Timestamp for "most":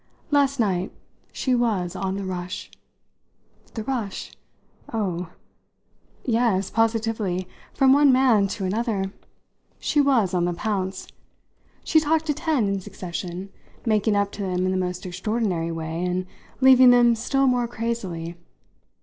14.85-15.05